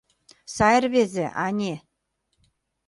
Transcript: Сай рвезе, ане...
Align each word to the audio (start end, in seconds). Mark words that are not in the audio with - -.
Сай 0.55 0.75
рвезе, 0.83 1.25
ане... 1.45 1.73